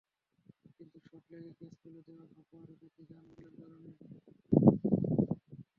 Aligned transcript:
কিন্তু 0.75 0.97
শর্ট 1.05 1.25
লেগে 1.31 1.51
ক্যাচ 1.57 1.73
তুলে 1.81 2.01
দেওয়া 2.07 2.23
হুপার 2.31 2.61
বেঁচে 2.71 3.03
যান 3.09 3.21
নো-বলের 3.23 3.53
কারণে। 3.59 3.89